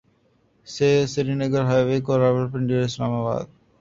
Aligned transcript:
سے 0.67 0.87
سرینگر 1.13 1.63
ہائی 1.69 1.83
وے 1.87 1.97
کو 2.05 2.13
راولپنڈی 2.21 2.73
اور 2.75 2.83
اسلام 2.85 3.11
آباد 3.19 3.45